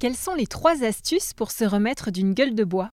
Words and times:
Quelles 0.00 0.16
sont 0.16 0.34
les 0.34 0.46
trois 0.46 0.82
astuces 0.82 1.34
pour 1.34 1.50
se 1.50 1.62
remettre 1.62 2.10
d'une 2.10 2.32
gueule 2.32 2.54
de 2.54 2.64
bois? 2.64 2.88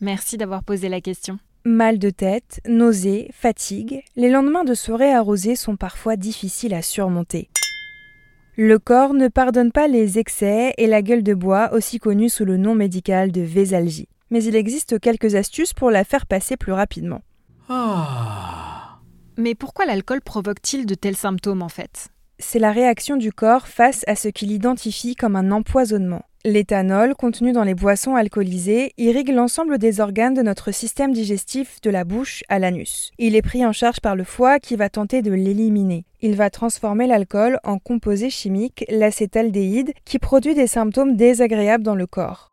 Merci 0.00 0.36
d'avoir 0.36 0.62
posé 0.62 0.88
la 0.88 1.00
question. 1.00 1.40
Mal 1.64 1.98
de 1.98 2.10
tête, 2.10 2.60
nausées, 2.68 3.28
fatigue, 3.32 4.04
les 4.14 4.30
lendemains 4.30 4.62
de 4.62 4.74
soirée 4.74 5.12
arrosée 5.12 5.56
sont 5.56 5.74
parfois 5.74 6.14
difficiles 6.14 6.74
à 6.74 6.82
surmonter. 6.82 7.50
Le 8.56 8.78
corps 8.78 9.14
ne 9.14 9.26
pardonne 9.26 9.72
pas 9.72 9.88
les 9.88 10.20
excès 10.20 10.74
et 10.78 10.86
la 10.86 11.02
gueule 11.02 11.24
de 11.24 11.34
bois, 11.34 11.72
aussi 11.72 11.98
connue 11.98 12.28
sous 12.28 12.44
le 12.44 12.56
nom 12.56 12.76
médical 12.76 13.32
de 13.32 13.40
vésalgie. 13.40 14.08
Mais 14.30 14.44
il 14.44 14.54
existe 14.54 15.00
quelques 15.00 15.34
astuces 15.34 15.74
pour 15.74 15.90
la 15.90 16.04
faire 16.04 16.26
passer 16.26 16.56
plus 16.56 16.72
rapidement. 16.72 17.22
Mais 19.36 19.56
pourquoi 19.56 19.86
l'alcool 19.86 20.20
provoque-t-il 20.20 20.86
de 20.86 20.94
tels 20.94 21.16
symptômes 21.16 21.62
en 21.62 21.68
fait? 21.68 22.10
C'est 22.38 22.58
la 22.58 22.72
réaction 22.72 23.16
du 23.16 23.32
corps 23.32 23.66
face 23.66 24.04
à 24.06 24.14
ce 24.14 24.28
qu'il 24.28 24.52
identifie 24.52 25.14
comme 25.14 25.36
un 25.36 25.50
empoisonnement. 25.50 26.22
L'éthanol, 26.44 27.14
contenu 27.14 27.52
dans 27.52 27.64
les 27.64 27.74
boissons 27.74 28.14
alcoolisées, 28.14 28.92
irrigue 28.96 29.30
l'ensemble 29.30 29.76
des 29.76 30.00
organes 30.00 30.34
de 30.34 30.42
notre 30.42 30.70
système 30.70 31.12
digestif 31.12 31.80
de 31.82 31.90
la 31.90 32.04
bouche 32.04 32.44
à 32.48 32.60
l'anus. 32.60 33.10
Il 33.18 33.34
est 33.34 33.42
pris 33.42 33.66
en 33.66 33.72
charge 33.72 34.00
par 34.00 34.14
le 34.14 34.22
foie 34.22 34.60
qui 34.60 34.76
va 34.76 34.88
tenter 34.88 35.20
de 35.20 35.32
l'éliminer. 35.32 36.04
Il 36.20 36.36
va 36.36 36.48
transformer 36.48 37.08
l'alcool 37.08 37.58
en 37.64 37.78
composé 37.78 38.30
chimique, 38.30 38.84
l'acétaldéhyde, 38.88 39.92
qui 40.04 40.18
produit 40.18 40.54
des 40.54 40.68
symptômes 40.68 41.16
désagréables 41.16 41.84
dans 41.84 41.96
le 41.96 42.06
corps. 42.06 42.50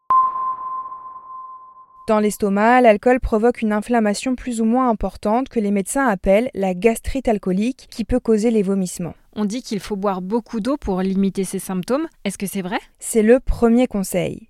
Dans 2.07 2.19
l'estomac, 2.19 2.81
l'alcool 2.81 3.19
provoque 3.19 3.61
une 3.61 3.73
inflammation 3.73 4.35
plus 4.35 4.61
ou 4.61 4.65
moins 4.65 4.89
importante 4.89 5.49
que 5.49 5.59
les 5.59 5.71
médecins 5.71 6.07
appellent 6.07 6.51
la 6.53 6.75
gastrite 6.75 7.27
alcoolique 7.27 7.87
qui 7.89 8.03
peut 8.03 8.19
causer 8.19 8.51
les 8.51 8.61
vomissements. 8.61 9.15
On 9.37 9.43
dit 9.43 9.61
qu'il 9.61 9.81
faut 9.81 9.97
boire 9.97 10.21
beaucoup 10.21 10.61
d'eau 10.61 10.77
pour 10.77 11.01
limiter 11.01 11.43
ces 11.43 11.59
symptômes. 11.59 12.07
Est-ce 12.23 12.37
que 12.37 12.47
c'est 12.47 12.61
vrai? 12.61 12.79
C'est 12.99 13.21
le 13.21 13.41
premier 13.41 13.85
conseil. 13.85 14.49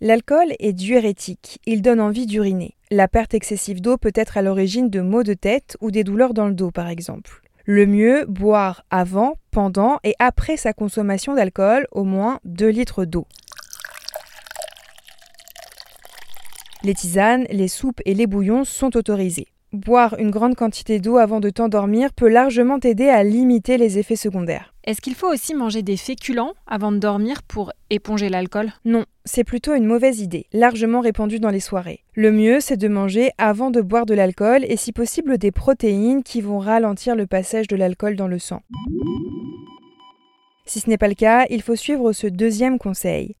L'alcool 0.00 0.54
est 0.60 0.72
diurétique, 0.72 1.58
il 1.66 1.82
donne 1.82 2.00
envie 2.00 2.26
d'uriner. 2.26 2.76
La 2.92 3.08
perte 3.08 3.34
excessive 3.34 3.80
d'eau 3.80 3.96
peut 3.96 4.12
être 4.14 4.36
à 4.36 4.42
l'origine 4.42 4.88
de 4.88 5.00
maux 5.00 5.24
de 5.24 5.34
tête 5.34 5.76
ou 5.80 5.90
des 5.90 6.04
douleurs 6.04 6.32
dans 6.32 6.46
le 6.46 6.54
dos 6.54 6.70
par 6.70 6.86
exemple. 6.86 7.42
Le 7.64 7.86
mieux, 7.86 8.24
boire 8.26 8.84
avant, 8.90 9.34
pendant 9.50 9.98
et 10.04 10.14
après 10.20 10.56
sa 10.56 10.72
consommation 10.72 11.34
d'alcool 11.34 11.88
au 11.90 12.04
moins 12.04 12.38
2 12.44 12.68
litres 12.68 13.04
d'eau. 13.04 13.26
Les 16.84 16.94
tisanes, 16.94 17.46
les 17.50 17.66
soupes 17.66 18.00
et 18.04 18.14
les 18.14 18.28
bouillons 18.28 18.62
sont 18.62 18.96
autorisés. 18.96 19.48
Boire 19.74 20.16
une 20.18 20.30
grande 20.30 20.54
quantité 20.54 20.98
d'eau 20.98 21.18
avant 21.18 21.40
de 21.40 21.50
t'endormir 21.50 22.14
peut 22.14 22.30
largement 22.30 22.78
t'aider 22.78 23.10
à 23.10 23.22
limiter 23.22 23.76
les 23.76 23.98
effets 23.98 24.16
secondaires. 24.16 24.72
Est-ce 24.84 25.02
qu'il 25.02 25.14
faut 25.14 25.30
aussi 25.30 25.54
manger 25.54 25.82
des 25.82 25.98
féculents 25.98 26.54
avant 26.66 26.90
de 26.90 26.96
dormir 26.96 27.42
pour 27.42 27.74
éponger 27.90 28.30
l'alcool? 28.30 28.72
Non, 28.86 29.04
c'est 29.26 29.44
plutôt 29.44 29.74
une 29.74 29.84
mauvaise 29.84 30.20
idée, 30.20 30.46
largement 30.54 31.00
répandue 31.00 31.38
dans 31.38 31.50
les 31.50 31.60
soirées. 31.60 32.02
Le 32.14 32.32
mieux, 32.32 32.60
c'est 32.60 32.78
de 32.78 32.88
manger 32.88 33.30
avant 33.36 33.70
de 33.70 33.82
boire 33.82 34.06
de 34.06 34.14
l'alcool 34.14 34.64
et 34.64 34.78
si 34.78 34.92
possible 34.92 35.36
des 35.36 35.52
protéines 35.52 36.22
qui 36.22 36.40
vont 36.40 36.60
ralentir 36.60 37.14
le 37.14 37.26
passage 37.26 37.68
de 37.68 37.76
l'alcool 37.76 38.16
dans 38.16 38.28
le 38.28 38.38
sang. 38.38 38.62
Si 40.64 40.80
ce 40.80 40.88
n'est 40.88 40.96
pas 40.96 41.08
le 41.08 41.14
cas, 41.14 41.44
il 41.50 41.60
faut 41.60 41.76
suivre 41.76 42.12
ce 42.14 42.26
deuxième 42.26 42.78
conseil. 42.78 43.36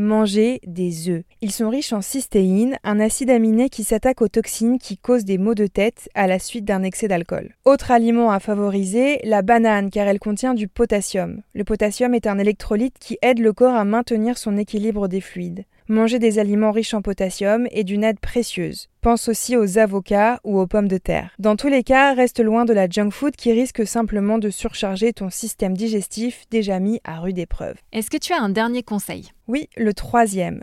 Manger 0.00 0.62
des 0.66 1.10
œufs. 1.10 1.24
Ils 1.42 1.52
sont 1.52 1.68
riches 1.68 1.92
en 1.92 2.00
cystéine, 2.00 2.78
un 2.84 3.00
acide 3.00 3.28
aminé 3.28 3.68
qui 3.68 3.84
s'attaque 3.84 4.22
aux 4.22 4.28
toxines 4.28 4.78
qui 4.78 4.96
causent 4.96 5.26
des 5.26 5.36
maux 5.36 5.54
de 5.54 5.66
tête 5.66 6.08
à 6.14 6.26
la 6.26 6.38
suite 6.38 6.64
d'un 6.64 6.82
excès 6.82 7.06
d'alcool. 7.06 7.54
Autre 7.66 7.90
aliment 7.90 8.30
à 8.30 8.40
favoriser, 8.40 9.20
la 9.24 9.42
banane 9.42 9.90
car 9.90 10.08
elle 10.08 10.18
contient 10.18 10.54
du 10.54 10.68
potassium. 10.68 11.42
Le 11.52 11.64
potassium 11.64 12.14
est 12.14 12.26
un 12.26 12.38
électrolyte 12.38 12.96
qui 12.98 13.18
aide 13.20 13.40
le 13.40 13.52
corps 13.52 13.74
à 13.74 13.84
maintenir 13.84 14.38
son 14.38 14.56
équilibre 14.56 15.06
des 15.06 15.20
fluides. 15.20 15.66
Manger 15.90 16.20
des 16.20 16.38
aliments 16.38 16.70
riches 16.70 16.94
en 16.94 17.02
potassium 17.02 17.66
est 17.72 17.82
d'une 17.82 18.04
aide 18.04 18.20
précieuse. 18.20 18.86
Pense 19.00 19.26
aussi 19.26 19.56
aux 19.56 19.76
avocats 19.76 20.38
ou 20.44 20.60
aux 20.60 20.68
pommes 20.68 20.86
de 20.86 20.98
terre. 20.98 21.32
Dans 21.40 21.56
tous 21.56 21.66
les 21.66 21.82
cas, 21.82 22.14
reste 22.14 22.38
loin 22.38 22.64
de 22.64 22.72
la 22.72 22.88
junk 22.88 23.10
food 23.10 23.34
qui 23.34 23.50
risque 23.50 23.84
simplement 23.84 24.38
de 24.38 24.50
surcharger 24.50 25.12
ton 25.12 25.30
système 25.30 25.76
digestif 25.76 26.44
déjà 26.48 26.78
mis 26.78 27.00
à 27.02 27.18
rude 27.18 27.40
épreuve. 27.40 27.74
Est-ce 27.90 28.08
que 28.08 28.18
tu 28.18 28.32
as 28.32 28.40
un 28.40 28.50
dernier 28.50 28.84
conseil? 28.84 29.32
Oui, 29.48 29.68
le 29.76 29.92
troisième. 29.92 30.62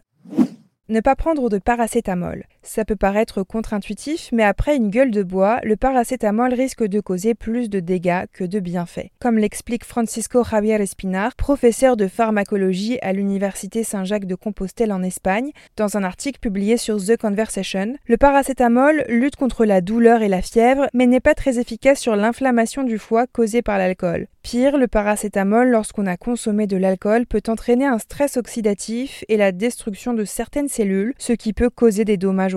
Ne 0.87 1.01
pas 1.01 1.17
prendre 1.17 1.49
de 1.49 1.57
paracétamol. 1.57 2.45
Ça 2.67 2.83
peut 2.83 2.97
paraître 2.97 3.43
contre-intuitif, 3.43 4.27
mais 4.33 4.43
après 4.43 4.75
une 4.75 4.89
gueule 4.89 5.09
de 5.09 5.23
bois, 5.23 5.61
le 5.63 5.77
paracétamol 5.77 6.53
risque 6.53 6.83
de 6.83 6.99
causer 6.99 7.33
plus 7.33 7.69
de 7.69 7.79
dégâts 7.79 8.25
que 8.33 8.43
de 8.43 8.59
bienfaits. 8.59 9.09
Comme 9.21 9.37
l'explique 9.37 9.85
Francisco 9.85 10.43
Javier 10.43 10.75
Espinar, 10.75 11.33
professeur 11.37 11.95
de 11.95 12.09
pharmacologie 12.09 12.99
à 13.01 13.13
l'Université 13.13 13.85
Saint-Jacques 13.85 14.25
de 14.25 14.35
Compostelle 14.35 14.91
en 14.91 15.01
Espagne, 15.01 15.51
dans 15.77 15.95
un 15.95 16.03
article 16.03 16.41
publié 16.41 16.75
sur 16.75 16.97
The 16.97 17.15
Conversation, 17.15 17.95
le 18.05 18.17
paracétamol 18.17 19.05
lutte 19.07 19.37
contre 19.37 19.63
la 19.63 19.79
douleur 19.79 20.21
et 20.21 20.27
la 20.27 20.41
fièvre, 20.41 20.87
mais 20.93 21.07
n'est 21.07 21.21
pas 21.21 21.35
très 21.35 21.59
efficace 21.59 22.01
sur 22.01 22.17
l'inflammation 22.17 22.83
du 22.83 22.97
foie 22.97 23.27
causée 23.27 23.61
par 23.61 23.77
l'alcool. 23.77 24.27
Pire, 24.43 24.77
le 24.77 24.87
paracétamol, 24.87 25.69
lorsqu'on 25.69 26.05
a 26.05 26.15
consommé 26.15 26.67
de 26.67 26.77
l'alcool, 26.77 27.25
peut 27.25 27.41
entraîner 27.47 27.85
un 27.85 27.97
stress 27.97 28.37
oxydatif 28.37 29.23
et 29.27 29.35
la 29.35 29.51
destruction 29.51 30.13
de 30.13 30.25
certaines 30.25 30.69
cellules, 30.69 31.13
ce 31.17 31.33
qui 31.33 31.53
peut 31.53 31.69
causer 31.69 32.05
des 32.05 32.15
dommages 32.15 32.55